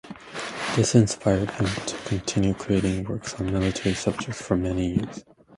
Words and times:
This 0.75 0.95
inspired 0.95 1.51
him 1.51 1.67
to 1.85 1.95
continue 2.05 2.55
creating 2.55 3.03
works 3.03 3.35
on 3.39 3.53
military 3.53 3.93
subjects 3.93 4.41
for 4.41 4.57
many 4.57 4.95
years. 4.95 5.23